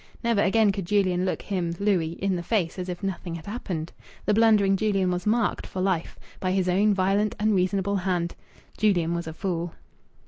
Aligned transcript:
Never 0.23 0.41
again 0.41 0.71
could 0.71 0.85
Julian 0.87 1.25
look 1.25 1.43
him 1.43 1.75
(Louis) 1.79 2.13
in 2.13 2.35
the 2.35 2.41
face 2.41 2.79
as 2.79 2.89
if 2.89 3.03
nothing 3.03 3.35
had 3.35 3.45
happened. 3.45 3.91
The 4.25 4.33
blundering 4.33 4.75
Julian 4.75 5.11
was 5.11 5.27
marked 5.27 5.67
for 5.67 5.79
life, 5.79 6.17
by 6.39 6.53
his 6.53 6.67
own 6.67 6.91
violent, 6.91 7.35
unreasonable 7.39 7.97
hand. 7.97 8.33
Julian 8.75 9.13
was 9.13 9.27
a 9.27 9.33
fool. 9.33 9.75